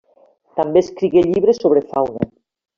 [0.59, 2.31] També escrigué llibres sobre fauna.